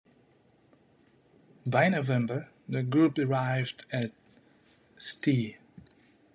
[1.63, 4.11] By November, the group arrived at
[4.97, 5.57] Ste.